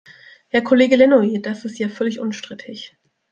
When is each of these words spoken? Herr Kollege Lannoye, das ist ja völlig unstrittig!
Herr 0.47 0.63
Kollege 0.63 0.95
Lannoye, 0.95 1.41
das 1.41 1.63
ist 1.63 1.77
ja 1.77 1.87
völlig 1.87 2.19
unstrittig! 2.19 2.97